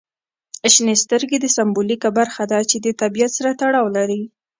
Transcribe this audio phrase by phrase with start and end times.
[0.73, 4.21] شنې سترګې د سمبولیکه برخه ده چې د طبیعت سره تړاو لري.